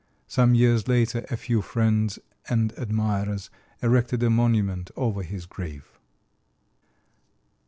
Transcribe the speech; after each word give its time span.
Some 0.25 0.55
years 0.55 0.87
later 0.87 1.27
a 1.29 1.37
few 1.37 1.61
friends 1.61 2.17
and 2.49 2.73
admirers 2.75 3.51
erected 3.83 4.23
a 4.23 4.31
monument 4.31 4.89
over 4.97 5.21
his 5.21 5.45
grave. 5.45 5.99